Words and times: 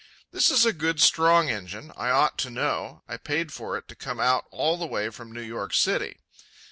This 0.31 0.49
is 0.49 0.65
a 0.65 0.73
good, 0.73 0.99
strong 0.99 1.49
engine. 1.51 1.91
I 1.95 2.09
ought 2.09 2.39
to 2.39 2.49
know. 2.49 3.03
I 3.07 3.17
paid 3.17 3.53
for 3.53 3.77
it 3.77 3.87
to 3.89 3.93
come 3.95 4.19
out 4.19 4.45
all 4.49 4.75
the 4.79 4.87
way 4.87 5.11
from 5.11 5.31
New 5.31 5.43
York 5.43 5.75
City. 5.75 6.17